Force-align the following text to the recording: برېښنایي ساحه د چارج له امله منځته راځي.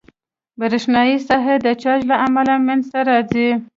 برېښنایي 0.59 1.15
ساحه 1.27 1.55
د 1.65 1.67
چارج 1.81 2.01
له 2.11 2.15
امله 2.25 2.53
منځته 2.67 2.99
راځي. 3.09 3.49